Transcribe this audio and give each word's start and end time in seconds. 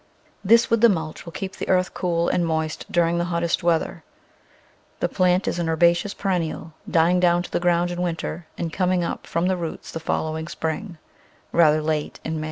This 0.43 0.71
with 0.71 0.81
the 0.81 0.89
mulch 0.89 1.25
will 1.25 1.31
keep 1.31 1.55
the 1.55 1.69
earth 1.69 1.93
cool 1.93 2.27
and 2.27 2.43
moist 2.43 2.91
during 2.91 3.19
the 3.19 3.25
hottest 3.25 3.61
weather. 3.61 4.03
The 4.99 5.07
plant 5.07 5.47
is 5.47 5.59
an 5.59 5.69
herbaceous 5.69 6.15
perennial, 6.15 6.73
dying 6.89 7.19
down 7.19 7.43
to 7.43 7.51
the 7.51 7.59
ground 7.59 7.91
in 7.91 8.01
winter 8.01 8.47
and 8.57 8.73
coming 8.73 9.03
up 9.03 9.27
from 9.27 9.45
the 9.47 9.55
roots 9.57 9.91
the 9.91 9.99
following 9.99 10.47
spring— 10.47 10.97
rather 11.51 11.83
late 11.83 12.19
in 12.25 12.39
May. 12.39 12.39